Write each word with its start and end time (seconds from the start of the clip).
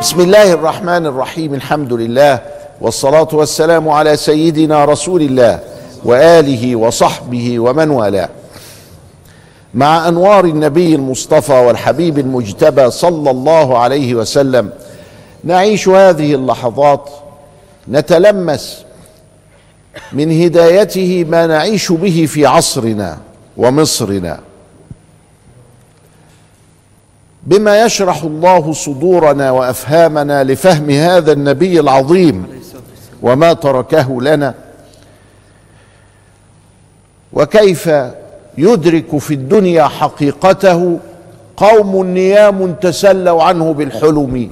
بسم 0.00 0.20
الله 0.20 0.52
الرحمن 0.52 1.06
الرحيم 1.06 1.54
الحمد 1.54 1.92
لله 1.92 2.38
والصلاة 2.80 3.28
والسلام 3.32 3.88
على 3.88 4.16
سيدنا 4.16 4.84
رسول 4.84 5.22
الله 5.22 5.58
وآله 6.04 6.76
وصحبه 6.76 7.58
ومن 7.60 7.90
والاه 7.90 8.28
مع 9.74 10.08
أنوار 10.08 10.44
النبي 10.44 10.94
المصطفى 10.94 11.52
والحبيب 11.52 12.18
المجتبى 12.18 12.90
صلى 12.90 13.30
الله 13.30 13.78
عليه 13.78 14.14
وسلم 14.14 14.70
نعيش 15.44 15.88
هذه 15.88 16.34
اللحظات 16.34 17.10
نتلمس 17.88 18.84
من 20.12 20.42
هدايته 20.42 21.24
ما 21.28 21.46
نعيش 21.46 21.92
به 21.92 22.26
في 22.28 22.46
عصرنا 22.46 23.18
ومصرنا. 23.56 24.40
بما 27.42 27.84
يشرح 27.84 28.22
الله 28.22 28.72
صدورنا 28.72 29.50
وأفهامنا 29.50 30.44
لفهم 30.44 30.90
هذا 30.90 31.32
النبي 31.32 31.80
العظيم 31.80 32.46
وما 33.22 33.52
تركه 33.52 34.22
لنا 34.22 34.54
وكيف 37.32 37.90
يدرك 38.58 39.18
في 39.18 39.34
الدنيا 39.34 39.84
حقيقته 39.84 40.98
قوم 41.56 42.06
نيام 42.06 42.74
تسلوا 42.74 43.42
عنه 43.42 43.72
بالحلم. 43.72 44.50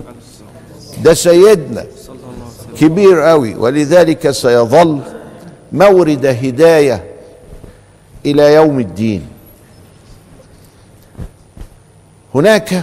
ده 1.04 1.14
سيدنا 1.14 1.84
كبير 2.80 3.20
قوي 3.20 3.54
ولذلك 3.54 4.30
سيظل 4.30 5.00
مورد 5.72 6.26
هداية 6.26 7.04
إلى 8.26 8.54
يوم 8.54 8.80
الدين. 8.80 9.26
هناك 12.34 12.82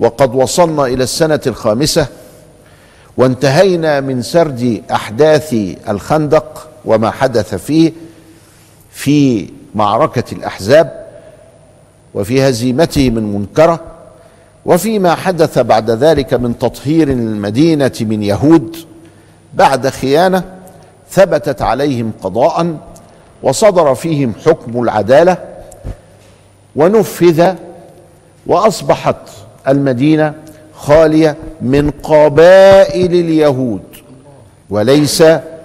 وقد 0.00 0.34
وصلنا 0.34 0.86
إلى 0.86 1.04
السنة 1.04 1.40
الخامسة 1.46 2.06
وانتهينا 3.16 4.00
من 4.00 4.22
سرد 4.22 4.82
أحداث 4.92 5.54
الخندق 5.88 6.68
وما 6.84 7.10
حدث 7.10 7.54
فيه 7.54 7.92
في 8.96 9.48
معركة 9.74 10.24
الأحزاب 10.32 11.06
وفي 12.14 12.48
هزيمته 12.48 13.10
من 13.10 13.32
منكرة 13.34 13.80
وفيما 14.66 15.14
حدث 15.14 15.58
بعد 15.58 15.90
ذلك 15.90 16.34
من 16.34 16.58
تطهير 16.58 17.08
المدينة 17.08 17.92
من 18.00 18.22
يهود 18.22 18.76
بعد 19.54 19.88
خيانة 19.88 20.44
ثبتت 21.10 21.62
عليهم 21.62 22.12
قضاء 22.22 22.76
وصدر 23.42 23.94
فيهم 23.94 24.32
حكم 24.46 24.82
العدالة 24.82 25.36
ونفذ 26.76 27.54
وأصبحت 28.46 29.16
المدينة 29.68 30.34
خالية 30.74 31.36
من 31.60 31.90
قبائل 31.90 33.14
اليهود 33.14 33.82
وليس 34.70 35.22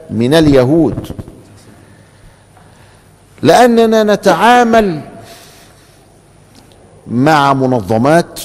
من 0.09 0.33
اليهود. 0.33 1.11
لأننا 3.43 4.03
نتعامل 4.03 5.01
مع 7.07 7.53
منظمات 7.53 8.39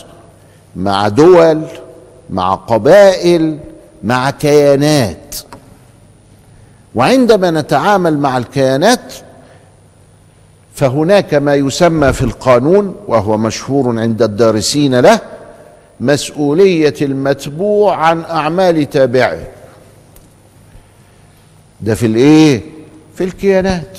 مع 0.77 1.09
دول 1.09 1.63
مع 2.31 2.55
قبائل 2.55 3.59
مع 4.05 4.31
كيانات. 4.31 5.37
وعندما 6.95 7.51
نتعامل 7.51 8.19
مع 8.19 8.39
الكيانات 8.39 9.15
فهناك 10.75 11.35
ما 11.35 11.55
يسمى 11.55 12.13
في 12.13 12.23
القانون 12.23 12.95
وهو 13.09 13.37
مشهور 13.37 14.01
عند 14.01 14.23
الدارسين 14.23 15.01
له 15.01 15.21
مسؤولية 16.01 16.95
المتبوع 17.03 17.97
عن 17.97 18.25
أعمال 18.25 18.91
تابعه. 18.91 19.39
ده 21.81 21.95
في 21.95 22.07
الإيه؟ 22.07 22.61
في 23.15 23.25
الكيانات. 23.25 23.99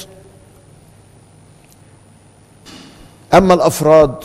أما 3.34 3.54
الأفراد 3.54 4.16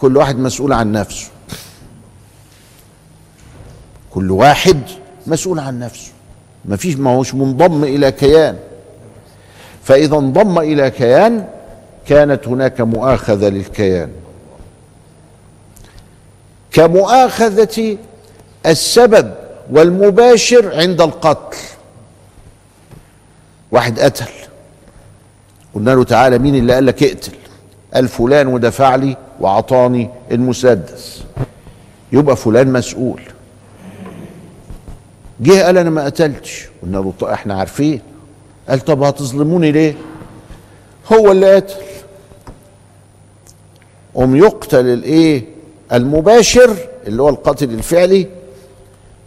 كل 0.00 0.16
واحد 0.16 0.38
مسؤول 0.38 0.72
عن 0.72 0.92
نفسه. 0.92 1.28
كل 4.10 4.30
واحد 4.30 4.80
مسؤول 5.26 5.58
عن 5.58 5.78
نفسه. 5.78 6.12
ما 6.64 6.76
فيش 6.76 6.96
ما 6.96 7.10
هوش 7.10 7.34
منضم 7.34 7.84
إلى 7.84 8.12
كيان. 8.12 8.56
فإذا 9.84 10.16
انضم 10.16 10.58
إلى 10.58 10.90
كيان 10.90 11.48
كانت 12.06 12.48
هناك 12.48 12.80
مؤاخذة 12.80 13.48
للكيان. 13.48 14.10
كمؤاخذة 16.70 17.98
السبب 18.66 19.34
والمباشر 19.70 20.74
عند 20.80 21.00
القتل. 21.00 21.56
واحد 23.70 24.00
قتل. 24.00 24.30
قلنا 25.74 25.90
له 25.90 26.04
تعالى 26.04 26.38
مين 26.38 26.54
اللي 26.54 26.74
قال 26.74 26.86
لك 26.86 27.02
اقتل؟ 27.02 27.32
قال 27.94 28.08
فلان 28.08 28.46
ودفع 28.46 28.94
لي 28.94 29.16
وعطاني 29.40 30.10
المسدس. 30.30 31.24
يبقى 32.12 32.36
فلان 32.36 32.72
مسؤول. 32.72 33.20
جه 35.40 35.62
قال 35.64 35.78
أنا 35.78 35.90
ما 35.90 36.04
قتلتش. 36.04 36.68
قلنا 36.82 36.96
له 36.96 37.12
طيب 37.20 37.30
إحنا 37.30 37.58
عارفين. 37.58 38.00
قال 38.68 38.80
طب 38.80 39.02
هتظلموني 39.02 39.72
ليه؟ 39.72 39.94
هو 41.12 41.32
اللي 41.32 41.54
قتل. 41.56 41.74
قوم 44.14 44.36
يقتل 44.36 44.86
الإيه؟ 44.86 45.44
المباشر 45.92 46.76
اللي 47.06 47.22
هو 47.22 47.28
القاتل 47.28 47.70
الفعلي 47.70 48.26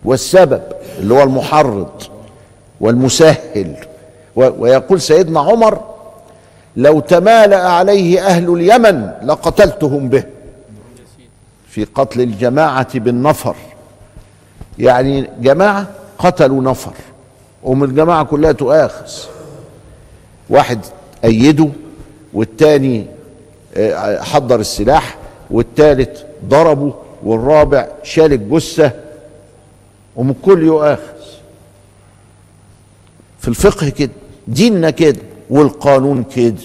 والسبب 0.06 0.62
اللي 1.00 1.14
هو 1.14 1.24
المحرض 1.24 2.03
والمسهل. 2.81 3.76
ويقول 4.36 5.02
سيدنا 5.02 5.40
عمر 5.40 5.89
لو 6.75 7.00
تمالأ 7.00 7.69
عليه 7.69 8.28
أهل 8.28 8.53
اليمن 8.53 9.12
لقتلتهم 9.24 10.09
به. 10.09 10.24
في 11.68 11.84
قتل 11.84 12.22
الجماعة 12.22 13.00
بالنفر. 13.00 13.56
يعني 14.79 15.29
جماعة 15.41 15.88
قتلوا 16.18 16.62
نفر. 16.62 16.94
ومن 17.63 17.90
الجماعة 17.90 18.24
كلها 18.24 18.52
تؤاخذ. 18.52 19.12
واحد 20.50 20.79
أيده 21.24 21.69
والتاني 22.34 23.06
حضر 24.19 24.59
السلاح 24.59 25.18
والتالت 25.52 26.25
ضربه 26.46 26.94
والرابع 27.24 27.88
شال 28.03 28.34
الجثة. 28.34 28.91
ومن 30.16 30.34
كل 30.41 30.63
يؤاخذ. 30.63 31.19
في 33.40 33.47
الفقه 33.47 33.90
كده 33.90 34.12
ديننا 34.47 34.90
كده. 34.90 35.19
والقانون 35.50 36.24
كده. 36.24 36.62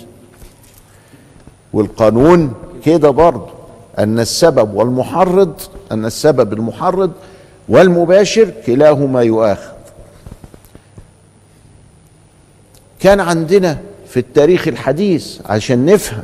والقانون 1.72 2.54
كده 2.84 3.10
برضه. 3.10 3.48
أن 3.98 4.20
السبب 4.20 4.74
والمحرض 4.74 5.60
أن 5.92 6.04
السبب 6.04 6.52
المحرض 6.52 7.12
والمباشر 7.68 8.50
كلاهما 8.66 9.22
يؤاخذ. 9.22 9.74
كان 13.00 13.20
عندنا 13.20 13.80
في 14.08 14.20
التاريخ 14.20 14.68
الحديث 14.68 15.40
عشان 15.46 15.86
نفهم. 15.86 16.22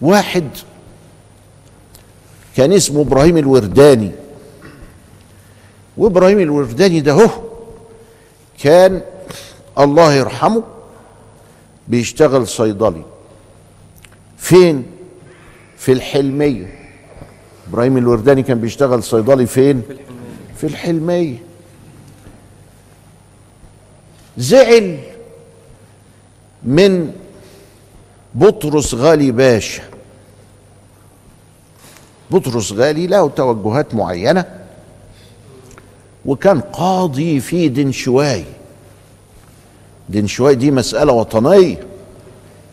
واحد 0.00 0.48
كان 2.56 2.72
اسمه 2.72 3.00
إبراهيم 3.00 3.36
الورداني. 3.36 4.10
وإبراهيم 5.96 6.38
الورداني 6.40 7.00
ده 7.00 7.12
هو 7.12 7.45
كان 8.58 9.02
الله 9.78 10.12
يرحمه 10.12 10.62
بيشتغل 11.88 12.48
صيدلي. 12.48 13.02
فين؟ 14.38 14.86
في 15.76 15.92
الحلمية. 15.92 16.78
إبراهيم 17.68 17.96
الورداني 17.96 18.42
كان 18.42 18.60
بيشتغل 18.60 19.02
صيدلي 19.02 19.46
فين؟ 19.46 19.82
في 20.56 20.66
الحلمية. 20.66 21.36
زعل 24.36 24.98
من 26.62 27.12
بطرس 28.34 28.94
غالي 28.94 29.30
باشا. 29.30 29.82
بطرس 32.30 32.72
غالي 32.72 33.06
له 33.06 33.28
توجهات 33.28 33.94
معينة. 33.94 34.65
وكان 36.26 36.60
قاضي 36.60 37.40
في 37.40 37.68
دنشواي 37.68 38.44
دنشواي 40.08 40.54
دي 40.54 40.70
مسألة 40.70 41.12
وطنية 41.12 41.80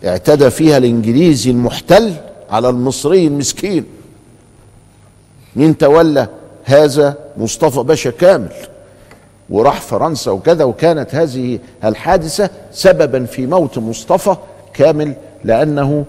اعتدى 0.06 0.50
فيها 0.50 0.78
الإنجليزي 0.78 1.52
المحتل 1.52 2.14
على 2.50 2.70
المصري 2.70 3.28
المسكين. 3.28 3.86
مين 5.56 5.78
تولى 5.78 6.28
هذا؟ 6.64 7.18
مصطفى 7.38 7.80
باشا 7.80 8.10
كامل. 8.10 8.52
وراح 9.50 9.82
فرنسا 9.82 10.32
وكذا 10.32 10.64
وكانت 10.64 11.16
هذه 11.16 11.60
الحادثة 11.84 12.50
سببا 12.72 13.26
في 13.26 13.46
موت 13.46 13.78
مصطفى 13.78 14.36
كامل 14.74 15.14
لأنه 15.44 16.06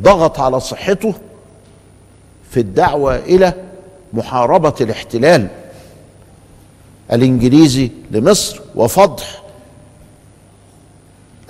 ضغط 0.00 0.40
على 0.40 0.60
صحته 0.60 1.14
في 2.50 2.60
الدعوة 2.60 3.16
إلى 3.16 3.52
محاربة 4.12 4.74
الاحتلال. 4.80 5.48
الإنجليزي 7.12 7.90
لمصر 8.10 8.60
وفضح 8.74 9.42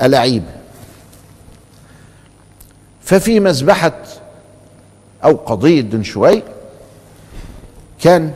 ألاعيبه 0.03 0.53
ففي 3.03 3.41
مذبحة 3.41 4.03
أو 5.25 5.37
قضية 5.37 5.81
دنشواي 5.81 6.43
كان 8.01 8.33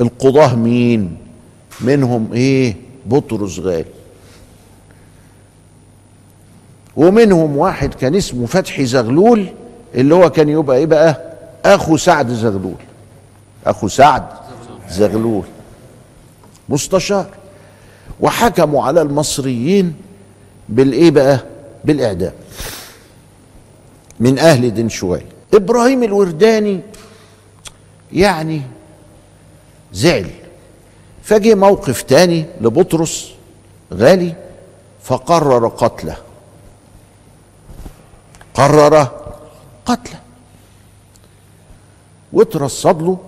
القضاة 0.00 0.54
مين؟ 0.54 1.16
منهم 1.80 2.32
إيه؟ 2.32 2.76
بطرس 3.06 3.58
غالي. 3.58 3.84
ومنهم 6.96 7.56
واحد 7.56 7.94
كان 7.94 8.14
اسمه 8.14 8.46
فتحي 8.46 8.86
زغلول 8.86 9.46
اللي 9.94 10.14
هو 10.14 10.30
كان 10.30 10.48
يبقى 10.48 10.76
إيه 10.76 10.86
بقى؟ 10.86 11.32
أخو 11.64 11.96
سعد 11.96 12.28
زغلول. 12.28 12.74
أخو 13.66 13.88
سعد 13.88 14.26
زغلول. 14.90 15.44
مستشار. 16.72 17.26
وحكموا 18.20 18.84
على 18.84 19.02
المصريين 19.02 19.94
بالإيه 20.68 21.10
بقى؟ 21.10 21.44
بالإعدام. 21.84 22.32
من 24.20 24.38
أهل 24.38 24.74
دنشواي 24.74 25.22
إبراهيم 25.54 26.02
الورداني 26.02 26.80
يعني 28.12 28.62
زعل. 29.92 30.30
فجي 31.22 31.54
موقف 31.54 32.02
تاني 32.02 32.44
لبطرس 32.60 33.32
غالي 33.92 34.34
فقرر 35.02 35.68
قتله. 35.68 36.16
قرر 38.54 39.08
قتله. 39.86 40.20
واترصد 42.32 43.02
له 43.02 43.18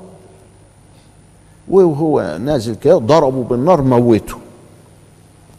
وهو 1.68 2.38
نازل 2.40 2.74
كده 2.74 2.98
ضربه 2.98 3.42
بالنار 3.44 3.82
موته. 3.82 4.36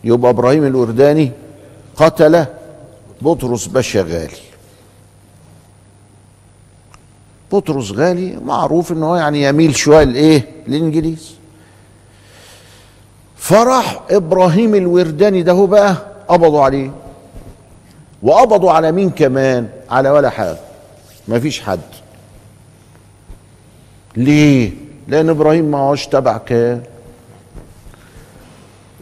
يبقى 0.04 0.31
إبراهيم 0.31 0.66
الورداني 0.66 1.31
قتل 1.96 2.46
بطرس 3.22 3.68
باشا 3.68 4.02
غالي. 4.02 4.38
بطرس 7.52 7.92
غالي 7.92 8.38
معروف 8.46 8.92
إن 8.92 9.04
هو 9.04 9.16
يعني 9.16 9.44
يميل 9.44 9.75
شوية 9.75 10.04
لإيه؟ 10.04 10.50
الانجليز 10.68 11.36
فراح 13.38 14.01
إبراهيم 14.10 14.75
الورداني 14.75 15.44
ده 15.44 15.51
هو 15.51 15.68
بقى 15.68 15.98
قبضوا 16.28 16.62
عليه. 16.62 16.92
وقبضوا 18.24 18.72
على 18.72 18.92
مين 18.92 19.10
كمان؟ 19.10 19.69
على 19.90 20.10
ولا 20.10 20.30
حاجة. 20.30 20.58
ما 21.28 21.40
فيش 21.40 21.62
حد. 21.62 21.80
ليه؟ 24.18 24.72
لأن 25.07 25.30
إبراهيم 25.30 25.66
ما 25.66 25.78
هوش 25.78 26.07
تبع 26.07 26.38
كان 26.38 26.81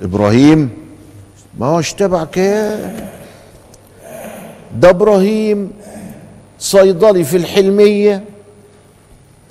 إبراهيم. 0.02 0.70
ما 1.60 1.66
هوش 1.66 1.94
تبع 1.94 2.24
كان 2.24 3.08
ده 4.76 4.90
إبراهيم 4.90 5.72
صيدلي 6.60 7.24
في 7.24 7.38
الحلمية. 7.38 8.24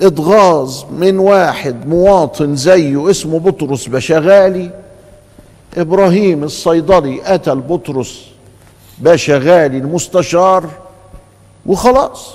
اتغاظ 0.01 0.85
من 0.91 1.19
واحد 1.19 1.87
مواطن 1.87 2.57
زيه 2.57 3.11
اسمه 3.11 3.39
بطرس 3.39 3.89
بشغالي. 3.89 4.71
إبراهيم 5.77 6.45
الصيدلي 6.45 7.21
قتل 7.21 7.61
بطرس 7.61 8.27
بشغالي 8.99 9.79
المستشار. 9.79 10.71
وخلاص. 11.67 12.35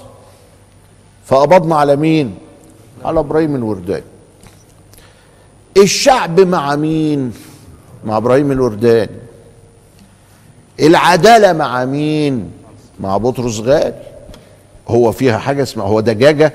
فقبضنا 1.26 1.76
على 1.76 1.96
مين؟ 1.96 2.47
على 3.06 3.20
إبراهيم 3.20 3.56
الورداني 3.56 4.04
الشعب 5.78 6.40
مع 6.40 6.76
مين؟ 6.76 7.34
مع 8.06 8.18
إبراهيم 8.18 8.52
الورداني 8.52 9.12
العدالة 10.80 11.54
مع 11.54 11.86
مين؟ 11.86 12.52
مع 13.00 13.18
بطرس 13.18 13.60
غالي. 13.60 13.94
هو 14.88 15.12
فيها 15.12 15.38
حاجة 15.38 15.64
اسمها 15.64 15.86
هو 15.86 16.00
دجاجة 16.00 16.54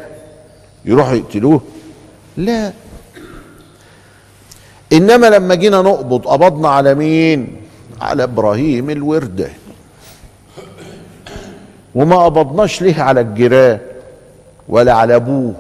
يروحوا 0.85 1.15
يقتلوه؟ 1.15 1.61
لا. 2.37 2.73
إنما 4.93 5.27
لما 5.27 5.55
جينا 5.55 5.83
نقبض 5.83 6.27
قبضنا 6.27 6.69
على 6.69 6.95
مين؟ 6.95 7.57
على 8.01 8.23
إبراهيم 8.23 8.91
الورداني 8.91 9.53
وما 11.95 12.25
قبضناش 12.25 12.83
ليه 12.83 13.03
على 13.03 13.21
الجيران 13.21 13.79
ولا 14.69 14.93
على 14.93 15.17
أبوه؟ 15.17 15.55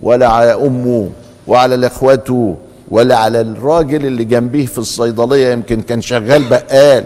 ولا 0.00 0.28
على 0.28 0.54
أمه 0.54 1.10
وعلى 1.46 1.86
اخواته 1.86 2.56
ولا 2.88 3.16
على 3.16 3.40
الراجل 3.40 4.06
اللي 4.06 4.24
جنبيه 4.24 4.66
في 4.66 4.78
الصيدلية 4.78 5.52
يمكن 5.52 5.80
كان 5.80 6.00
شغال 6.00 6.48
بقال. 6.48 7.04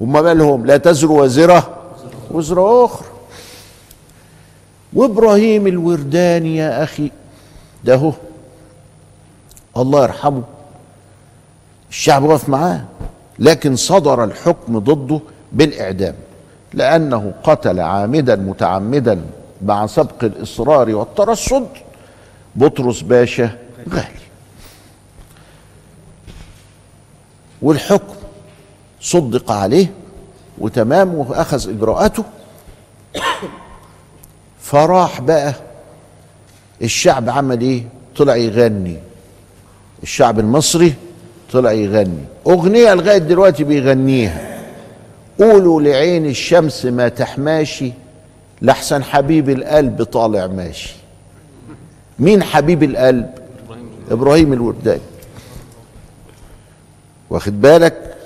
هما 0.00 0.22
مالهم 0.22 0.66
لا 0.66 0.76
تزر 0.76 1.12
وازره 1.12 1.76
وزر 2.30 2.84
أخرى. 2.84 3.08
وإبراهيم 4.92 5.66
الورداني 5.66 6.56
يا 6.56 6.82
أخي 6.82 7.10
ده 7.84 7.96
هو. 7.96 8.12
الله 9.76 10.02
يرحمه. 10.02 10.42
الشعب 11.90 12.22
وقف 12.22 12.48
معاه 12.48 12.84
لكن 13.38 13.76
صدر 13.76 14.24
الحكم 14.24 14.78
ضده 14.78 15.20
بالإعدام 15.52 16.14
لأنه 16.74 17.32
قتل 17.44 17.80
عامدا 17.80 18.36
متعمدا. 18.36 19.20
مع 19.64 19.86
سبق 19.86 20.24
الإصرار 20.24 20.94
والترصد 20.94 21.68
بطرس 22.54 23.00
باشا 23.00 23.50
غالي. 23.90 24.24
والحكم 27.62 28.14
صدق 29.00 29.52
عليه 29.52 29.92
وتمام 30.58 31.14
وأخذ 31.14 31.68
إجراءاته. 31.68 32.24
فراح 34.60 35.20
بقى 35.20 35.54
الشعب 36.82 37.30
عمل 37.30 37.60
إيه؟ 37.60 37.84
طلع 38.16 38.36
يغني. 38.36 38.96
الشعب 40.02 40.40
المصري 40.40 40.94
طلع 41.52 41.72
يغني. 41.72 42.24
أغنية 42.46 42.94
لغاية 42.94 43.18
دلوقتي 43.18 43.64
بيغنيها. 43.64 44.60
قولوا 45.38 45.82
لعين 45.82 46.26
الشمس 46.26 46.84
ما 46.86 47.08
تحماشي 47.08 47.92
لحسن 48.64 49.04
حبيب 49.04 49.50
القلب 49.50 50.02
طالع 50.02 50.46
ماشي. 50.46 50.94
مين 52.18 52.42
حبيب 52.42 52.82
القلب؟ 52.82 53.30
إبراهيم 54.10 54.52
الورداني 54.52 55.00
واخد 57.30 57.60
بالك؟ 57.60 58.16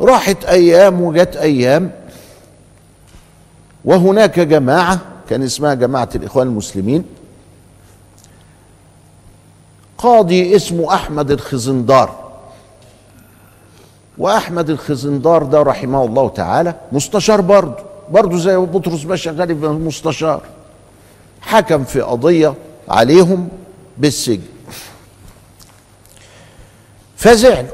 راحت 0.00 0.44
أيام 0.44 1.00
وجت 1.02 1.36
أيام 1.36 1.90
وهناك 3.84 4.40
جماعة 4.40 4.98
كان 5.30 5.42
اسمها 5.42 5.74
جماعة 5.74 6.08
الإخوان 6.14 6.46
المسلمين 6.46 7.04
قاضي 9.98 10.56
اسمه 10.56 10.94
أحمد 10.94 11.30
الخزندار. 11.30 12.22
وأحمد 14.18 14.70
الخزندار 14.70 15.42
ده 15.42 15.62
رحمه 15.62 16.04
الله 16.04 16.28
تعالى 16.28 16.74
مستشار 16.92 17.40
برضه. 17.40 17.91
برضه 18.10 18.38
زي 18.38 18.56
بطرس 18.56 19.02
باشا 19.02 19.30
غالب 19.30 19.64
مستشار 19.64 20.42
حكم 21.40 21.84
في 21.84 22.00
قضية 22.00 22.54
عليهم 22.88 23.48
بالسجن. 23.98 24.42
فزعلوا 27.16 27.70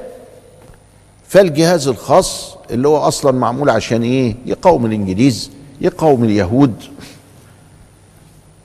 فالجهاز 1.28 1.88
الخاص 1.88 2.56
اللي 2.70 2.88
هو 2.88 2.96
أصلا 2.96 3.32
معمول 3.32 3.70
عشان 3.70 4.02
إيه؟ 4.02 4.36
يقاوم 4.46 4.86
الإنجليز 4.86 5.50
يقاوم 5.80 6.24
اليهود. 6.24 6.84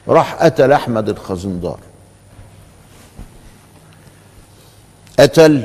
راح 0.08 0.34
قتل 0.34 0.72
أحمد 0.72 1.10
الخزندار. 1.10 1.80
قتل 5.20 5.64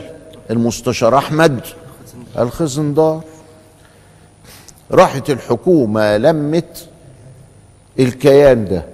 المستشار 0.51 1.19
أحمد 1.19 1.61
الخزندار. 2.39 3.23
راحت 4.91 5.31
الحكومة 5.31 6.17
لمت 6.17 6.89
الكيان 7.99 8.65
ده. 8.65 8.85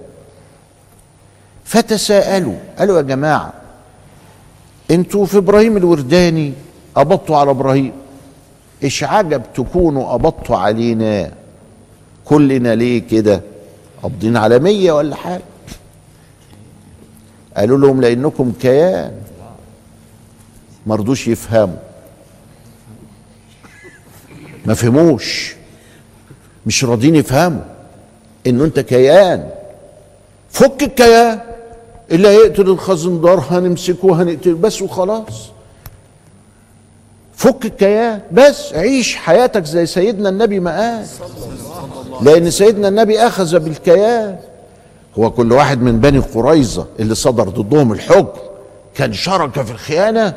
فتساءلوا 1.65 2.55
قالوا 2.79 2.97
يا 2.97 3.01
جماعة 3.01 3.53
أنتوا 4.91 5.25
في 5.25 5.37
إبراهيم 5.37 5.77
الورداني 5.77 6.53
قبضتوا 6.95 7.37
على 7.37 7.51
إبراهيم. 7.51 7.91
إيش 8.83 9.03
عجب 9.03 9.41
تكونوا 9.55 10.13
قبضتوا 10.13 10.57
علينا؟ 10.57 11.31
كلنا 12.25 12.75
ليه 12.75 13.07
كده؟ 13.07 13.41
قابضين 14.03 14.37
على 14.37 14.59
مية 14.59 14.91
ولا 14.91 15.15
حاجة؟ 15.15 15.41
قالوا 17.57 17.77
لهم 17.77 18.01
لأنكم 18.01 18.53
كيان. 18.61 19.11
مرضوش 20.87 21.27
يفهموا. 21.27 21.77
ما 24.65 24.73
فهموش. 24.73 25.55
مش 26.65 26.83
راضين 26.83 27.15
يفهموا 27.15 27.61
إنه 28.47 28.63
أنت 28.63 28.79
كيان. 28.79 29.49
فك 30.49 30.83
الكيان. 30.83 31.39
اللي 32.11 32.27
هيقتل 32.27 32.69
الخزندار 32.69 33.45
هنمسكه 33.49 34.21
هنقتل 34.21 34.53
بس 34.53 34.81
وخلاص. 34.81 35.49
فك 37.35 37.65
الكيان. 37.65 38.21
بس 38.31 38.73
عيش 38.73 39.15
حياتك 39.15 39.65
زي 39.65 39.85
سيدنا 39.85 40.29
النبي 40.29 40.59
ما 40.59 40.79
قال. 40.79 41.05
لأن 42.21 42.51
سيدنا 42.51 42.87
النبي 42.87 43.19
أخذ 43.19 43.59
بالكيان. 43.59 44.37
هو 45.19 45.31
كل 45.31 45.51
واحد 45.51 45.81
من 45.81 45.99
بني 45.99 46.19
قريظة 46.19 46.87
اللي 46.99 47.15
صدر 47.15 47.49
ضدهم 47.49 47.91
الحكم 47.91 48.39
كان 48.95 49.13
شرك 49.13 49.61
في 49.61 49.71
الخيانة. 49.71 50.33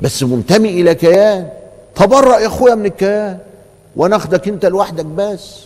بس 0.00 0.22
منتمي 0.22 0.68
إلى 0.68 0.94
كيان. 0.94 1.48
تبرأ 1.94 2.38
يا 2.38 2.46
أخويا 2.46 2.74
من 2.74 2.86
الكيان. 2.86 3.38
وناخدك 3.96 4.48
انت 4.48 4.66
لوحدك 4.66 5.04
بس. 5.04 5.60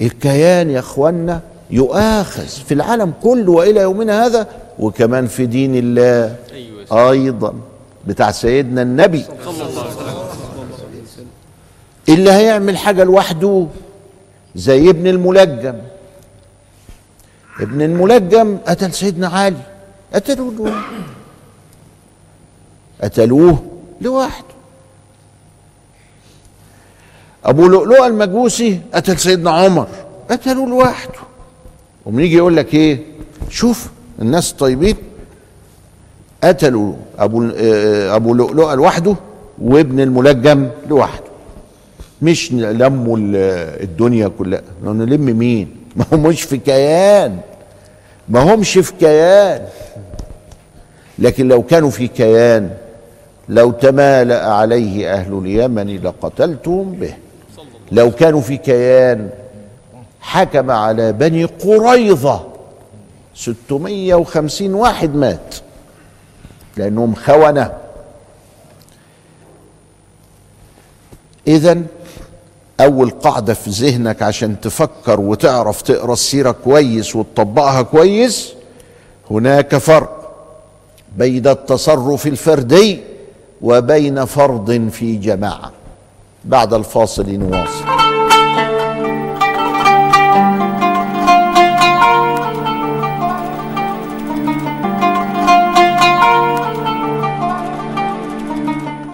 الكيان 0.00 0.70
يا 0.70 0.78
اخوانا 0.78 1.40
يؤاخذ 1.70 2.46
في 2.46 2.74
العالم 2.74 3.12
كله 3.22 3.52
والى 3.52 3.80
يومنا 3.80 4.26
هذا 4.26 4.48
وكمان 4.78 5.26
في 5.26 5.46
دين 5.46 5.74
الله 5.76 6.36
أيضا 6.92 7.54
بتاع 8.06 8.30
سيدنا 8.30 8.82
النبي. 8.82 9.24
اللي 12.08 12.30
هيعمل 12.32 12.78
حاجة 12.78 13.04
لوحده 13.04 13.66
زي 14.54 14.90
ابن 14.90 15.06
الملجم. 15.06 15.78
ابن 17.60 17.82
الملجم 17.82 18.58
قتل 18.66 18.92
سيدنا 18.92 19.28
علي. 19.28 19.56
قتلوه 20.14 20.52
لوحده. 20.52 20.96
قتلوه 23.02 23.64
لوحده. 24.00 24.51
أبو 27.44 27.66
لؤلؤة 27.66 28.06
المجوسي 28.06 28.80
قتل 28.94 29.18
سيدنا 29.18 29.50
عمر. 29.50 29.86
قتلوه 30.30 30.68
لوحده. 30.68 31.20
ومن 32.06 32.24
يقول 32.24 32.56
لك 32.56 32.74
إيه؟ 32.74 32.98
شوف 33.50 33.88
الناس 34.22 34.52
طيبين 34.52 34.96
قتلوا 36.44 36.94
أبو 37.18 37.48
أبو 38.16 38.34
لؤلؤة 38.34 38.74
لوحده 38.74 39.16
وابن 39.62 40.00
الملجم 40.00 40.68
لوحده. 40.88 41.24
مش 42.22 42.52
لموا 42.52 43.16
الدنيا 43.18 44.28
كلها. 44.28 44.62
نلم 44.84 45.38
مين؟ 45.38 45.76
ما 45.96 46.04
همش 46.12 46.42
في 46.42 46.56
كيان. 46.56 47.38
ما 48.28 48.54
همش 48.54 48.78
في 48.78 48.92
كيان. 49.00 49.62
لكن 51.18 51.48
لو 51.48 51.62
كانوا 51.62 51.90
في 51.90 52.08
كيان 52.08 52.70
لو 53.48 53.70
تمالأ 53.70 54.52
عليه 54.52 55.14
أهل 55.14 55.38
اليمن 55.38 55.96
لقتلتهم 56.02 56.92
به. 56.92 57.14
لو 57.92 58.10
كانوا 58.10 58.40
في 58.40 58.56
كيان 58.56 59.30
حكم 60.20 60.70
على 60.70 61.12
بني 61.12 61.44
قريظة 61.44 62.46
650 63.34 64.74
واحد 64.74 65.14
مات 65.14 65.54
لأنهم 66.76 67.14
خونة. 67.14 67.72
إذا 71.46 71.82
أول 72.80 73.10
قاعدة 73.10 73.54
في 73.54 73.70
ذهنك 73.70 74.22
عشان 74.22 74.60
تفكر 74.60 75.20
وتعرف 75.20 75.82
تقرأ 75.82 76.12
السيرة 76.12 76.50
كويس 76.50 77.16
وتطبقها 77.16 77.82
كويس 77.82 78.52
هناك 79.30 79.76
فرق 79.76 80.18
بين 81.16 81.46
التصرف 81.46 82.26
الفردي 82.26 83.00
وبين 83.62 84.24
فرض 84.24 84.88
في 84.92 85.16
جماعة. 85.16 85.72
بعد 86.44 86.74
الفاصل 86.74 87.30
نواصل. 87.30 87.84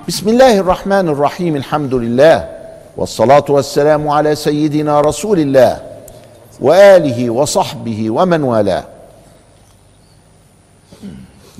بسم 0.08 0.28
الله 0.28 0.58
الرحمن 0.58 1.08
الرحيم 1.08 1.56
الحمد 1.56 1.94
لله 1.94 2.48
والصلاة 2.96 3.44
والسلام 3.48 4.08
على 4.08 4.34
سيدنا 4.34 5.00
رسول 5.00 5.38
الله 5.38 5.80
وآله 6.60 7.30
وصحبه 7.30 8.10
ومن 8.10 8.42
والاه. 8.42 8.84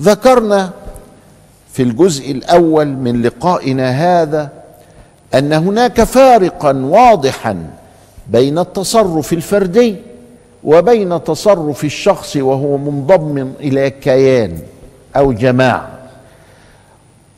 ذكرنا 0.01 0.69
في 1.71 1.83
الجزء 1.83 2.31
الأول 2.31 2.87
من 2.87 3.21
لقائنا 3.21 3.89
هذا 3.91 4.58
أن 5.35 5.53
هناك 5.53 6.03
فارقا 6.03 6.73
واضحا 6.73 7.69
بين 8.27 8.59
التصرف 8.59 9.33
الفردي 9.33 9.95
وبين 10.63 11.23
تصرف 11.23 11.83
الشخص 11.83 12.35
وهو 12.35 12.77
منضم 12.77 13.51
إلى 13.59 13.89
كيان 13.89 14.59
أو 15.15 15.31
جماعة. 15.31 15.89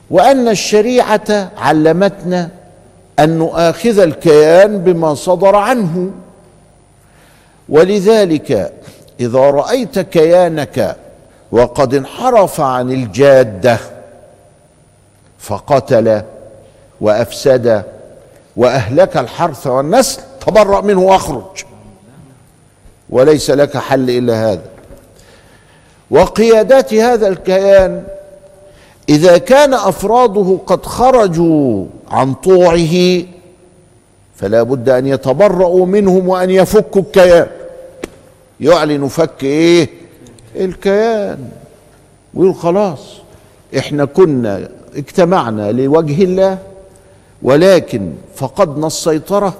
وأن 0.09 0.47
الشريعة 0.47 1.51
علمتنا 1.57 2.49
أن 3.19 3.37
نؤاخذ 3.37 3.99
الكيان 3.99 4.77
بما 4.77 5.15
صدر 5.15 5.55
عنه. 5.55 6.11
ولذلك 7.69 8.73
إذا 9.19 9.39
رأيت 9.39 9.99
كيانك 9.99 10.95
وقد 11.51 11.93
انحرف 11.93 12.61
عن 12.61 12.91
الجادة 12.91 13.77
فقتل 15.39 16.21
وأفسد 17.01 17.83
وأهلك 18.55 19.17
الحرث 19.17 19.67
والنسل 19.67 20.21
تبرأ 20.47 20.81
منه 20.81 21.01
وأخرج. 21.01 21.63
وليس 23.09 23.49
لك 23.49 23.77
حل 23.77 24.09
إلا 24.09 24.51
هذا. 24.51 24.61
وقيادات 26.11 26.93
هذا 26.93 27.27
الكيان 27.27 28.03
إذا 29.09 29.37
كان 29.37 29.73
أفراده 29.73 30.59
قد 30.67 30.85
خرجوا 30.85 31.85
عن 32.11 32.33
طوعه 32.33 33.23
فلا 34.35 34.63
بد 34.63 34.89
أن 34.89 35.07
يتبرأوا 35.07 35.85
منهم 35.85 36.29
وأن 36.29 36.49
يفكوا 36.49 37.01
الكيان. 37.01 37.47
يعلن 38.59 39.07
فك 39.07 39.43
إيه؟ 39.43 39.89
الكيان. 40.55 41.49
ويقول 42.33 42.55
خلاص 42.55 42.99
إحنا 43.77 44.05
كنا 44.05 44.69
اجتمعنا 44.95 45.71
لوجه 45.71 46.23
الله 46.23 46.57
ولكن 47.43 48.13
فقدنا 48.35 48.87
السيطرة 48.87 49.53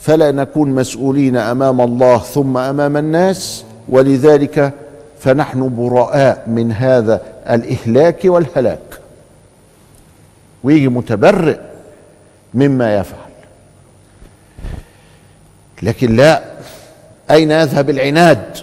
فلا 0.00 0.32
نكون 0.32 0.70
مسؤولين 0.70 1.36
أمام 1.36 1.80
الله 1.80 2.18
ثم 2.18 2.56
أمام 2.56 2.96
الناس 2.96 3.64
ولذلك 3.88 4.72
فنحن 5.20 5.76
براء 5.76 6.44
من 6.46 6.72
هذا 6.72 7.22
الإهلاك 7.50 8.20
والهلاك. 8.24 9.00
ويجي 10.64 10.88
متبرئ 10.88 11.58
مما 12.54 12.96
يفعل. 12.96 13.18
لكن 15.82 16.16
لا 16.16 16.42
أين 17.30 17.50
يذهب 17.50 17.90
العناد؟ 17.90 18.58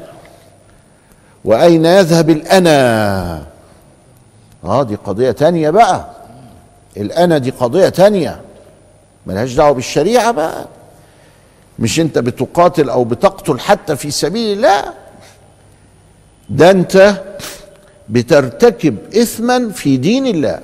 وأين 1.45 1.85
يذهب 1.85 2.29
الأنا؟ 2.29 3.45
آه 4.63 4.83
دي 4.83 4.95
قضية 4.95 5.31
تانية 5.31 5.69
بقى. 5.69 6.05
الأنا 6.97 7.37
دي 7.37 7.49
قضية 7.49 7.89
تانية. 7.89 8.41
ملهاش 9.27 9.53
دعوة 9.53 9.71
بالشريعة 9.71 10.31
بقى. 10.31 10.65
مش 11.79 11.99
انت 11.99 12.17
بتقاتل 12.19 12.89
أو 12.89 13.03
بتقتل 13.03 13.59
حتى 13.59 13.95
في 13.95 14.11
سبيل 14.11 14.57
الله. 14.57 14.83
ده 16.49 16.71
انت 16.71 17.23
بترتكب 18.09 18.97
اثما 19.15 19.69
في 19.69 19.97
دين 19.97 20.27
الله. 20.27 20.59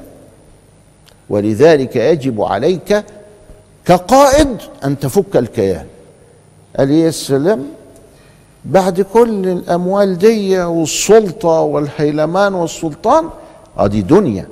ولذلك 1.30 1.96
يجب 1.96 2.42
عليك 2.42 3.04
كقائد 3.86 4.58
أن 4.84 5.00
تفك 5.00 5.38
الكيان. 5.38 5.86
قال 6.78 6.92
يا 6.92 7.12
سلام 7.12 7.66
بعد 8.66 9.02
كل 9.02 9.48
الأموال 9.48 10.18
دي 10.18 10.60
والسلطة 10.60 11.60
والهيلمان 11.62 12.54
والسلطان 12.54 13.30
آه 13.78 13.88
دي 13.88 14.02
دنيا 14.02 14.48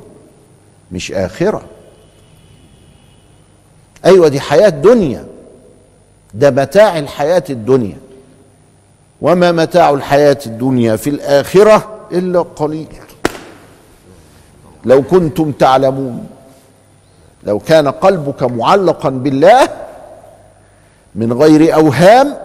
مش 0.92 1.12
آخرة. 1.12 1.62
أيوه 4.06 4.28
دي 4.28 4.40
حياة 4.40 4.70
دنيا. 4.70 5.26
ده 6.34 6.52
متاع 6.52 7.00
الحياة 7.00 7.44
الدنيا. 7.50 7.98
وما 9.22 9.52
متاع 9.52 9.90
الحياة 9.90 10.38
الدنيا 10.46 10.96
في 10.96 11.10
الآخرة 11.10 12.00
إلا 12.12 12.42
قليل. 12.42 12.88
لو 14.86 15.02
كنتم 15.04 15.52
تعلمون 15.52 16.28
لو 17.44 17.60
كان 17.60 17.88
قلبك 17.88 18.44
معلقا 18.44 19.10
بالله 19.10 19.70
من 21.16 21.34
غير 21.34 21.76
أوهام 21.76 22.38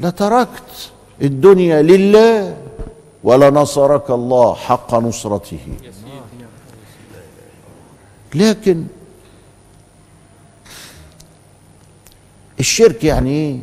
لتركت 0.00 0.90
الدنيا 1.22 1.82
لله 1.82 2.56
ولنصرك 3.24 4.10
الله 4.10 4.54
حق 4.54 4.94
نصرته. 4.94 5.58
لكن 8.34 8.84
الشرك 12.60 13.04
يعني 13.04 13.30
إيه؟ 13.30 13.58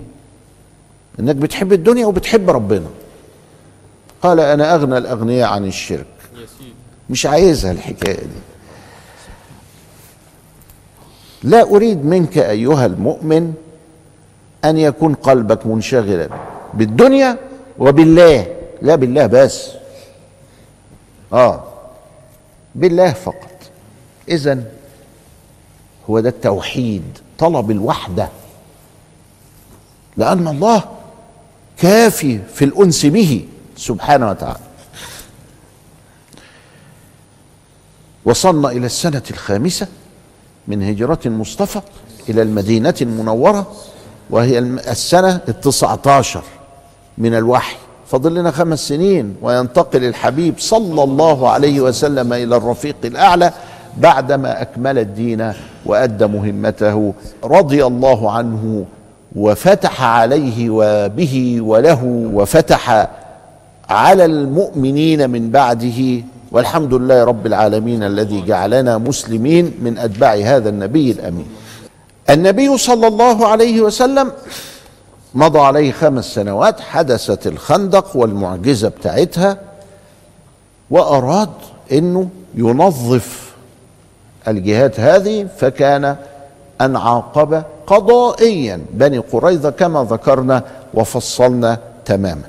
إنك 1.20 1.36
بتحب 1.36 1.74
الدنيا 1.74 2.06
وبتحب 2.06 2.50
ربنا. 2.50 2.88
قال 4.22 4.40
أنا 4.40 4.76
أغنى 4.76 4.98
الأغنياء 4.98 5.50
عن 5.50 5.66
الشرك. 5.66 6.06
مش 7.10 7.26
عايزها 7.26 7.72
الحكاية 7.72 8.20
دي. 8.20 8.42
لا 11.44 11.62
أريد 11.62 12.06
منك 12.06 12.38
أيها 12.38 12.86
المؤمن 12.86 13.54
أن 14.66 14.78
يكون 14.78 15.14
قلبك 15.14 15.66
منشغلا 15.66 16.30
بالدنيا 16.74 17.38
وبالله. 17.80 18.56
لا 18.82 18.96
بالله 18.96 19.26
بس. 19.26 19.70
آه. 21.34 21.64
بالله 22.76 23.14
فقط. 23.14 23.52
اذا 24.30 24.64
هو 26.10 26.20
ده 26.20 26.30
التوحيد 26.30 27.04
طلب 27.38 27.72
الوحدة. 27.72 28.30
لأن 30.18 30.48
الله 30.48 30.84
كافي 31.78 32.40
في 32.54 32.66
الأنس 32.66 33.06
به 33.06 33.46
سبحانه 33.78 34.30
وتعالى. 34.30 34.60
وصلنا 38.26 38.72
إلى 38.72 38.86
السنة 38.86 39.24
الخامسة 39.32 39.88
من 40.68 40.84
هجرة 40.84 41.20
المصطفى 41.26 41.82
إلى 42.30 42.42
المدينة 42.42 42.96
المنورة 43.02 43.72
وهي 44.30 44.60
السنة 44.60 45.42
التسعه 45.48 46.00
عشر 46.06 46.44
من 47.18 47.36
الوحي. 47.36 47.76
فضل 48.08 48.34
لنا 48.36 48.52
خمس 48.52 48.88
سنين 48.88 49.36
وينتقل 49.42 50.04
الحبيب 50.04 50.60
صلى 50.60 51.04
الله 51.04 51.50
عليه 51.50 51.82
وسلم 51.82 52.34
إلى 52.34 52.58
الرفيق 52.58 52.96
الأعلى 53.06 53.54
بعدما 53.98 54.62
أكمل 54.62 55.00
الدين 55.00 55.54
وأدى 55.86 56.26
مهمته 56.26 57.14
رضي 57.44 57.86
الله 57.86 58.32
عنه 58.32 58.86
وفتح 59.38 60.04
عليه 60.04 60.70
وبه 60.70 61.58
وله 61.62 62.04
وفتح 62.34 63.08
على 63.90 64.26
المؤمنين 64.26 65.30
من 65.30 65.50
بعده 65.52 66.24
والحمد 66.52 66.94
لله 66.94 67.24
رب 67.24 67.46
العالمين 67.46 68.04
الذي 68.04 68.42
جعلنا 68.46 68.98
مسلمين 68.98 69.74
من 69.82 69.98
أتباع 69.98 70.34
هذا 70.34 70.70
النبي 70.70 71.12
الأمين. 71.12 71.48
النبي 72.30 72.78
صلى 72.78 73.08
الله 73.08 73.48
عليه 73.48 73.82
وسلم 73.82 74.32
مضى 75.34 75.60
عليه 75.60 75.92
خمس 75.92 76.26
سنوات 76.26 76.80
حدثت 76.80 77.48
الخندق 77.48 78.16
والمعجزة 78.18 78.88
بتاعتها 78.90 79.58
وأراد 80.92 81.50
إنه 81.92 82.30
ينظف 82.56 83.54
الجهات 84.48 85.00
هذه 85.00 85.48
فكان 85.58 86.16
أن 86.82 86.96
عاقب 86.96 87.64
قضائيا. 87.88 88.82
بني 88.92 89.18
قريظة 89.18 89.70
كما 89.70 90.08
ذكرنا 90.10 90.64
وفصلنا 90.94 91.80
تماما. 92.06 92.42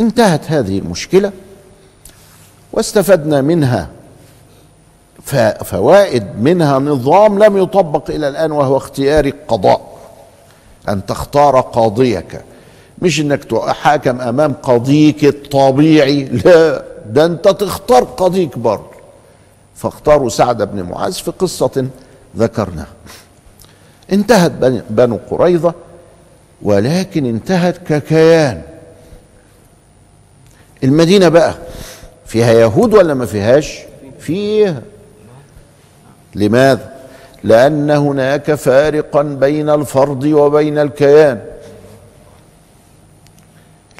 انتهت 0.00 0.50
هذه 0.50 0.78
المشكلة 0.78 1.32
واستفدنا 2.72 3.40
منها 3.40 3.88
فوائد 5.64 6.26
منها 6.40 6.78
نظام 6.78 7.44
لم 7.44 7.56
يطبق 7.56 8.10
إلى 8.10 8.28
الآن 8.28 8.52
وهو 8.52 8.76
اختيار 8.76 9.24
القضاء. 9.24 9.92
أن 10.88 11.06
تختار 11.06 11.60
قاضيك. 11.60 12.40
مش 13.02 13.20
إنك 13.20 13.44
تحاكم 13.44 14.20
أمام 14.20 14.52
قاضيك 14.52 15.24
الطبيعي. 15.24 16.24
لا 16.24 16.84
ده 17.06 17.24
أنت 17.24 17.48
تختار 17.48 18.04
قاضيك 18.04 18.58
برضه. 18.58 18.92
فاختاروا 19.74 20.28
سعد 20.28 20.62
بن 20.62 20.82
معاذ 20.82 21.12
في 21.12 21.30
قصة 21.30 21.86
ذكرناها. 22.36 22.86
انتهت 24.12 24.52
بنو 24.90 25.18
قريظة 25.30 25.74
ولكن 26.62 27.26
انتهت 27.26 27.76
ككيان. 27.88 28.62
المدينة 30.84 31.28
بقى 31.28 31.54
فيها 32.26 32.52
يهود 32.52 32.94
ولا 32.94 33.14
ما 33.14 33.26
فيهاش؟ 33.26 33.78
فيها. 34.18 34.82
لماذا؟ 36.34 36.92
لأن 37.44 37.90
هناك 37.90 38.54
فارقا 38.54 39.22
بين 39.22 39.70
الفرد 39.70 40.26
وبين 40.26 40.78
الكيان. 40.78 41.40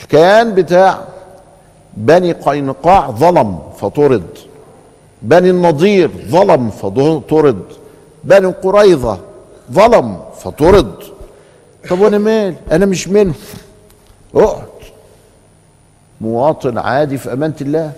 الكيان 0.03 0.55
بتاع 0.55 1.05
بني 1.97 2.33
قينقاع 2.33 3.11
ظلم 3.11 3.59
فطرد. 3.81 4.27
بني 5.23 5.51
النضير 5.51 6.11
ظلم 6.29 6.71
فطرد. 6.71 7.63
بني 8.25 8.47
قريظة 8.47 9.19
ظلم 9.73 10.21
فطرد. 10.41 10.95
طب 11.91 12.01
وأنا 12.01 12.19
مال؟ 12.19 12.55
أنا 12.73 12.87
مش 12.87 13.09
منه 13.09 13.35
اقعد. 14.35 14.67
مواطن 16.21 16.79
عادي 16.79 17.19
في 17.19 17.33
امانه 17.33 17.55
الله. 17.61 17.93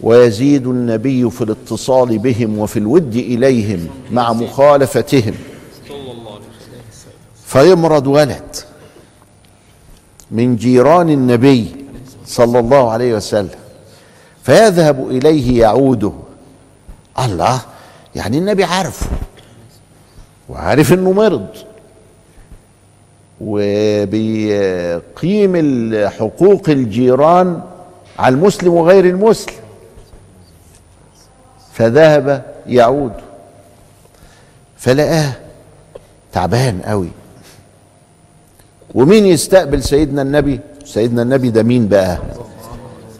ويزيد 0.00 0.66
النبي 0.66 1.30
في 1.30 1.44
الاتصال 1.44 2.18
بهم 2.18 2.58
وفي 2.58 2.78
الود 2.78 3.16
إليهم 3.16 3.88
مع 4.10 4.32
مخالفتهم. 4.32 5.34
فيمرض 7.46 8.06
ولد 8.06 8.56
من 10.30 10.56
جيران 10.56 11.10
النبي 11.10 11.76
صلى 12.26 12.58
الله 12.58 12.90
عليه 12.90 13.14
وسلم 13.14 13.58
فيذهب 14.42 15.10
إليه 15.10 15.60
يعوده. 15.60 16.12
الله 17.18 17.60
يعني 18.14 18.38
النبي 18.38 18.64
عارفه. 18.64 19.06
وعارف 20.48 20.92
إنه 20.92 21.12
مرض. 21.12 21.46
وبيقيم 23.40 25.52
حقوق 26.08 26.68
الجيران 26.68 27.60
على 28.18 28.34
المسلم 28.34 28.74
وغير 28.74 29.04
المسلم. 29.04 29.54
فذهب 31.72 32.44
يعود. 32.66 33.12
فلقاه 34.78 35.32
تعبان 36.32 36.80
قوي. 36.84 37.08
ومين 38.94 39.26
يستقبل 39.26 39.82
سيدنا 39.82 40.22
النبي؟ 40.22 40.60
سيدنا 40.84 41.22
النبي 41.22 41.50
ده 41.50 41.62
مين 41.62 41.88
بقى؟ 41.88 42.18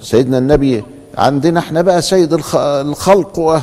سيدنا 0.00 0.38
النبي 0.38 0.84
عندنا 1.18 1.60
إحنا 1.60 1.82
بقى 1.82 2.02
سيد 2.02 2.32
الخلق 2.56 3.62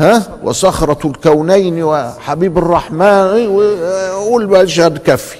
ها؟ 0.00 0.38
وصخرة 0.42 1.06
الكونين 1.06 1.82
وحبيب 1.82 2.58
الرحمن 2.58 3.46
وقول 3.46 4.46
بقى 4.46 4.62
الشهد 4.62 4.98
كفي 4.98 5.38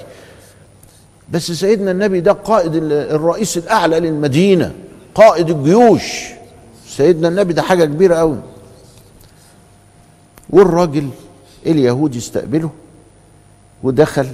بس 1.31 1.51
سيدنا 1.51 1.91
النبي 1.91 2.19
ده 2.19 2.31
قائد 2.31 2.75
الرئيس 2.83 3.57
الأعلى 3.57 3.99
للمدينة 3.99 4.73
قائد 5.15 5.49
الجيوش. 5.49 6.23
سيدنا 6.87 7.27
النبي 7.27 7.53
ده 7.53 7.61
حاجة 7.61 7.85
كبيرة 7.85 8.15
قوي 8.15 8.37
والراجل 10.49 11.09
اليهود 11.65 12.15
يستقبله 12.15 12.69
ودخل. 13.83 14.27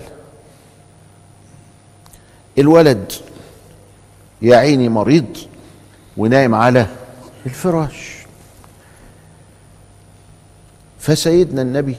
الولد 2.57 3.11
يا 4.41 4.57
عيني 4.57 4.89
مريض 4.89 5.37
ونايم 6.17 6.55
على 6.55 6.85
الفراش. 7.45 8.16
فسيدنا 11.07 11.61
النبي 11.61 11.95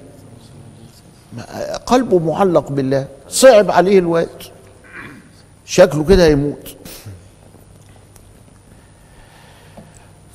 قلبه 1.86 2.18
معلق 2.18 2.70
بالله 2.72 3.06
صعب 3.28 3.70
عليه 3.70 3.98
الواد 3.98 4.28
شكله 5.64 6.04
كده 6.04 6.26
يموت 6.26 6.76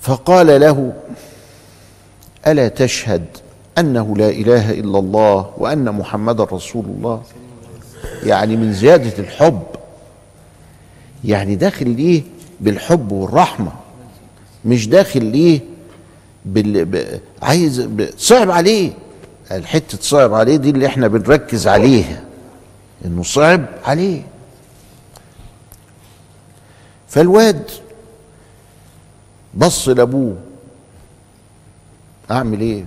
فقال 0.01 0.61
له 0.61 0.93
ألا 2.47 2.67
تشهد 2.67 3.25
أنه 3.77 4.17
لا 4.17 4.29
إله 4.29 4.71
إلا 4.71 4.99
الله 4.99 5.53
وأن 5.57 5.91
محمدا 5.91 6.43
رسول 6.43 6.85
الله؟ 6.85 7.23
يعني 8.23 8.55
من 8.57 8.73
زيادة 8.73 9.17
الحب. 9.19 9.63
يعني 11.25 11.55
داخل 11.55 11.89
ليه 11.89 12.23
بالحب 12.61 13.11
والرحمة 13.11 13.71
مش 14.65 14.87
داخل 14.87 15.23
ليه 15.25 15.59
بال... 16.45 16.85
ب... 16.85 17.19
عايز 17.41 17.81
ب... 17.81 18.09
صعب 18.17 18.51
عليه. 18.51 18.91
الحتة 19.51 19.97
صعب 20.01 20.33
عليه 20.33 20.55
دي 20.55 20.69
اللي 20.69 20.87
إحنا 20.87 21.07
بنركز 21.07 21.67
عليها. 21.67 22.23
إنه 23.05 23.23
صعب 23.23 23.65
عليه. 23.85 24.21
فالواد 27.07 27.71
بص 29.53 29.89
لأبوه. 29.89 30.37
أعمل 32.31 32.61
إيه؟ 32.61 32.85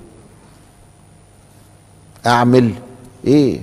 أعمل 2.27 2.75
إيه؟ 3.27 3.61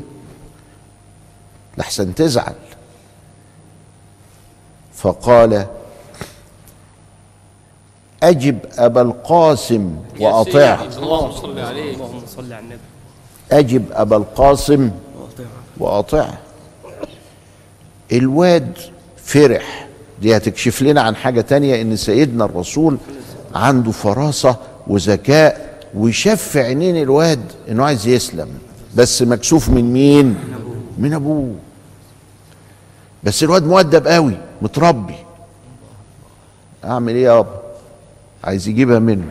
لحسن 1.78 2.16
تزعل. 2.16 2.56
فقال 4.94 5.68
أجب 8.24 8.58
أبا 8.78 9.02
القاسم 9.02 9.96
واطعه 10.20 10.84
اللهم 10.98 11.32
صل 11.32 11.60
عليه 11.60 11.94
اللهم 11.96 12.22
صل 12.28 12.54
على 12.54 12.60
النبي. 12.60 12.80
أجب 13.52 13.86
أبا 13.92 14.18
القاسم 14.18 14.92
واطعه 15.78 16.38
الواد 18.12 18.78
فرح. 19.18 19.88
دي 20.22 20.38
هتكشف 20.38 20.82
لنا 20.82 21.02
عن 21.02 21.16
حاجة 21.16 21.42
تانية 21.42 21.82
إن 21.82 21.96
سيدنا 21.96 22.46
الرسول 22.46 22.98
عنده 23.56 23.92
فراسة 23.92 24.56
وذكاء 24.88 25.80
وشاف 25.96 26.42
في 26.42 26.60
عينين 26.60 26.98
الواد 26.98 27.44
إنه 27.70 27.86
عايز 27.86 28.08
يسلم. 28.08 28.50
بس 28.96 29.22
مكسوف 29.22 29.70
من 29.70 29.94
مين؟ 29.94 30.38
من 30.98 31.14
أبوه. 31.14 31.56
بس 33.24 33.44
الواد 33.44 33.68
مؤدب 33.68 34.08
قوي 34.08 34.38
متربي. 34.62 35.16
أعمل 36.86 37.16
إيه 37.16 37.24
يابا 37.24 37.63
عايز 38.44 38.68
يجيبها 38.68 39.00
منه. 39.00 39.26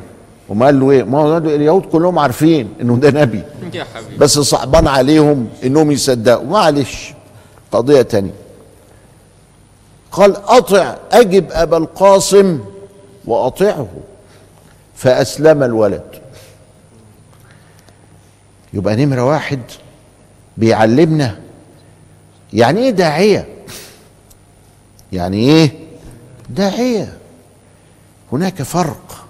وما 0.48 0.66
قال 0.66 0.81
له 0.81 0.90
إيه؟ 0.90 1.03
ما 1.03 1.18
هو 1.18 1.37
اليهود 1.37 1.83
كلهم 1.83 2.18
عارفين 2.18 2.68
إنه 2.81 2.96
ده 2.96 3.11
نبي. 3.22 3.42
يا 3.75 3.85
حبيبي. 3.94 4.16
بس 4.16 4.38
صعبان 4.38 4.87
عليهم 4.88 5.48
إنهم 5.64 5.90
يصدقوا. 5.90 6.46
معلش. 6.46 7.14
قضية 7.72 8.03
تانية. 8.03 8.33
قال 10.12 10.37
أطع 10.37 10.96
أجب 11.12 11.46
أبا 11.51 11.77
القاسم 11.77 12.61
وأطعه. 13.25 13.88
فأسلم 14.94 15.62
الولد. 15.62 16.05
يبقى 18.72 18.96
نمرة 18.96 19.25
واحد. 19.25 19.61
بيعلمنا. 20.57 21.38
يعني 22.53 22.81
إيه 22.81 22.90
داعية؟ 22.90 23.48
يعني 25.12 25.37
إيه؟ 25.37 25.72
داعية. 26.51 27.18
هناك 28.33 28.62
فرق 28.62 29.25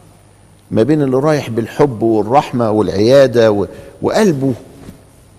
ما 0.70 0.82
بين 0.82 1.02
اللي 1.02 1.16
رايح 1.16 1.50
بالحب 1.50 2.02
والرحمة 2.02 2.70
والعيادة 2.70 3.52
و- 3.52 3.66
وقلبه 4.02 4.52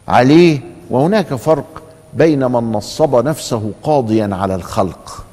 عليه 0.08 0.60
وهناك 0.90 1.34
فرق 1.36 1.82
بين 2.14 2.46
من 2.46 2.72
نصب 2.72 3.16
نفسه 3.28 3.72
قاضيا 3.84 4.30
على 4.32 4.56
الخلق. 4.56 5.26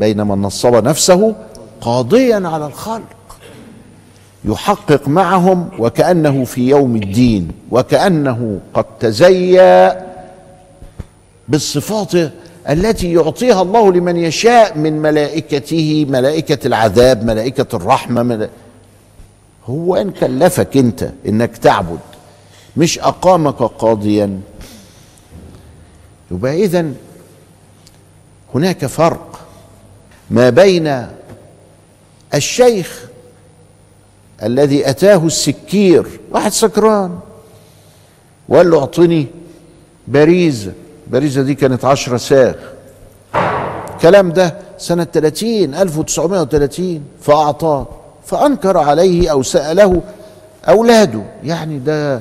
بين 0.00 0.26
من 0.26 0.42
نصب 0.42 0.84
نفسه 0.84 1.34
قاضيا 1.80 2.48
على 2.48 2.66
الخلق. 2.66 3.02
يحقق 4.44 5.08
معهم 5.08 5.68
وكأنه 5.78 6.44
في 6.44 6.68
يوم 6.68 6.96
الدين 6.96 7.50
وكأنه 7.70 8.60
قد 8.74 8.84
تزيأ 9.00 10.06
بالصفات 11.48 12.12
التي 12.68 13.12
يعطيها 13.12 13.62
الله 13.62 13.92
لمن 13.92 14.16
يشاء 14.16 14.78
من 14.78 14.92
ملائكته 15.02 16.06
ملائكة 16.08 16.66
العذاب 16.66 17.24
ملائكة 17.24 17.76
الرحمة 17.76 18.22
ملا... 18.22 18.48
هو 19.66 19.96
إن 19.96 20.10
كلفك 20.10 20.76
أنت 20.76 21.10
إنك 21.28 21.56
تعبد 21.56 21.98
مش 22.76 22.98
أقامك 22.98 23.54
قاضيا. 23.62 24.40
يبقى 26.30 26.64
إذن 26.64 26.94
هناك 28.54 28.86
فرق 28.86 29.40
ما 30.30 30.50
بين 30.50 31.06
الشيخ 32.34 33.06
الذي 34.42 34.90
أتاه 34.90 35.26
السكير 35.26 36.06
واحد 36.30 36.52
سكران 36.52 37.18
وقال 38.48 38.70
له 38.70 38.78
أعطني 38.78 39.26
باريزة 40.08 40.72
باريزة 41.10 41.42
دي 41.42 41.54
كانت 41.54 41.84
عشرة 41.84 42.16
ساغ 42.16 42.54
الكلام 43.94 44.32
ده 44.32 44.58
سنة 44.78 45.04
30 45.04 45.74
1930 45.74 47.02
فأعطاه 47.20 47.86
فأنكر 48.26 48.78
عليه 48.78 49.30
أو 49.30 49.42
سأله 49.42 50.02
أولاده. 50.68 51.22
يعني 51.44 51.78
ده 51.78 52.20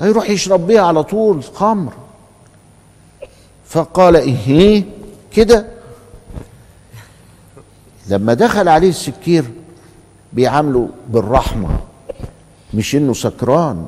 هيروح 0.00 0.30
يشرب 0.30 0.66
بيها 0.66 0.82
على 0.82 1.02
طول 1.02 1.44
خمر. 1.44 1.92
فقال 3.66 4.16
إيه؟ 4.16 4.84
كده. 5.32 5.66
لما 8.08 8.34
دخل 8.34 8.68
عليه 8.68 8.88
السكير 8.88 9.44
بيعامله 10.32 10.88
بالرحمة 11.08 11.68
مش 12.74 12.94
إنه 12.96 13.12
سكران. 13.14 13.86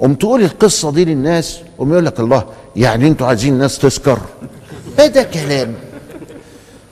قوم 0.00 0.14
تقول 0.14 0.42
القصة 0.42 0.92
دي 0.92 1.04
للناس 1.04 1.60
قوم 1.78 1.92
يقول 1.92 2.06
لك 2.06 2.20
الله 2.20 2.44
يعني 2.76 3.08
أنتوا 3.08 3.26
عايزين 3.26 3.52
الناس 3.54 3.78
تسكر؟ 3.78 4.18
إيه 4.98 5.06
ده 5.06 5.22
كلام؟ 5.22 5.74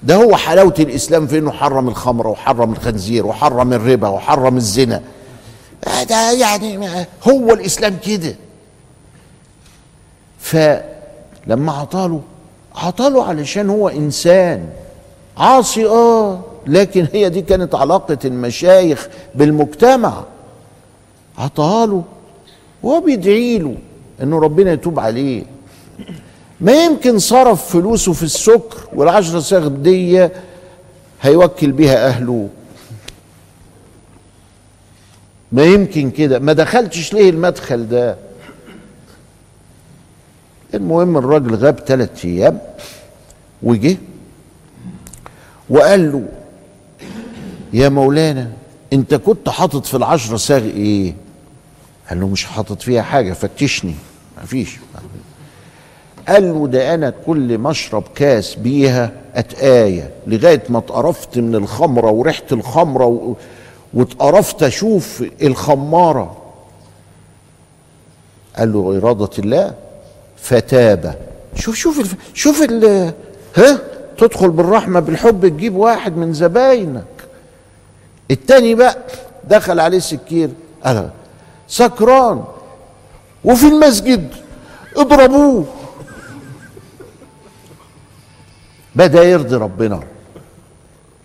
ده 0.02 0.14
هو 0.16 0.36
حلاوة 0.36 0.74
الإسلام 0.78 1.26
في 1.26 1.38
إنه 1.38 1.50
حرم 1.50 1.88
الخمر 1.88 2.26
وحرم 2.26 2.72
الخنزير 2.72 3.26
وحرم 3.26 3.72
الربا 3.72 4.08
وحرم 4.08 4.56
الزنا. 4.56 5.02
آه 5.86 6.02
ده 6.02 6.32
يعني 6.32 6.78
هو 7.28 7.52
الإسلام 7.52 7.96
كده؟ 8.06 8.34
فلما 10.40 11.72
عطاله 11.72 12.20
عطاله 12.74 13.24
علشان 13.24 13.70
هو 13.70 13.88
إنسان 13.88 14.68
عاصي 15.38 15.86
آه 15.86 16.40
لكن 16.66 17.06
هي 17.12 17.28
دي 17.28 17.42
كانت 17.42 17.74
علاقة 17.74 18.18
المشايخ 18.24 19.08
بالمجتمع. 19.34 20.22
عطاها 21.38 21.86
له 21.86 22.04
وهو 22.86 23.00
بيدعي 23.00 23.58
له 23.58 23.74
إنه 24.22 24.38
ربنا 24.38 24.72
يتوب 24.72 25.00
عليه. 25.00 25.42
ما 26.60 26.84
يمكن 26.84 27.18
صرف 27.18 27.72
فلوسه 27.72 28.12
في 28.12 28.22
السكر 28.22 28.76
والعشرة 28.94 29.38
صاغ 29.40 29.68
دي 29.68 30.28
هيوكل 31.22 31.72
بيها 31.72 32.06
أهله. 32.08 32.48
ما 35.52 35.64
يمكن 35.64 36.10
كده. 36.10 36.38
ما 36.38 36.52
دخلتش 36.52 37.12
ليه 37.12 37.30
المدخل 37.30 37.88
ده؟ 37.88 38.16
المهم 40.74 41.16
الراجل 41.16 41.54
غاب 41.54 41.78
ثلاثة 41.78 42.28
أيام 42.28 42.58
وجه 43.62 43.96
وقال 45.70 46.12
له 46.12 46.28
يا 47.72 47.88
مولانا 47.88 48.50
أنت 48.92 49.14
كنت 49.14 49.48
حاطط 49.48 49.86
في 49.86 49.96
العشرة 49.96 50.36
صاغ 50.36 50.62
إيه؟ 50.64 51.14
قال 52.08 52.20
له 52.20 52.28
مش 52.28 52.44
حاطط 52.44 52.82
فيها 52.82 53.02
حاجة 53.02 53.32
فتشني. 53.32 53.94
مفيش. 54.42 54.76
قال 56.28 56.42
له 56.54 56.68
ده 56.68 56.94
أنا 56.94 57.10
كل 57.26 57.58
ما 57.58 57.70
أشرب 57.70 58.04
كاس 58.14 58.54
بيها 58.54 59.12
اتآية 59.34 60.10
لغاية 60.26 60.62
ما 60.68 60.78
اتقرفت 60.78 61.38
من 61.38 61.54
الخمرة 61.54 62.10
وريحة 62.10 62.42
الخمرة 62.52 63.04
و... 63.04 63.34
واتقرفت 63.94 64.62
أشوف 64.62 65.24
الخمارة. 65.42 66.36
قال 68.56 68.72
له 68.72 68.96
إرادة 68.98 69.30
الله 69.38 69.74
فتاب. 70.36 71.18
شوف 71.54 71.74
شوف 71.74 72.00
الف... 72.00 72.14
شوف 72.34 72.62
ال... 72.62 73.12
ها؟ 73.56 73.78
تدخل 74.18 74.50
بالرحمة 74.50 75.00
بالحب 75.00 75.48
تجيب 75.48 75.74
واحد 75.76 76.16
من 76.16 76.32
زباينك. 76.32 77.04
التاني 78.30 78.74
بقى 78.74 78.98
دخل 79.50 79.80
عليه 79.80 79.98
سكير 79.98 80.48
قال 80.84 81.10
سكران. 81.68 82.44
وفي 83.44 83.68
المسجد 83.68 84.28
اضربوه. 84.96 85.64
بدا 88.94 89.22
يرضي 89.22 89.56
ربنا. 89.56 90.00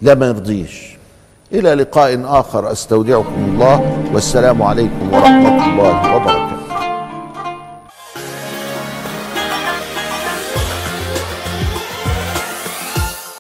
لا 0.02 0.14
ما 0.14 0.28
يرضيش. 0.28 0.98
إلى 1.54 1.74
لقاء 1.74 2.22
آخر. 2.26 2.72
أستودعكم 2.72 3.50
الله. 3.54 4.04
والسلام 4.14 4.62
عليكم 4.62 5.14
ورحمة 5.14 5.66
الله 5.66 6.16
وبركاته. 6.16 6.51